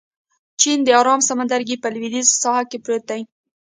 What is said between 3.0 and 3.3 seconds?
دی.